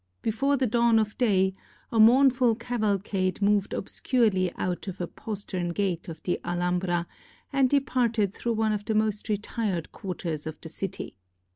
[0.23, 1.53] Before the dawn of day,
[1.91, 7.05] a mournful cavalcade moved obscurely out of a postern gate of the Alhambra,
[7.53, 11.17] and departed through one of the most retired quarters of the city.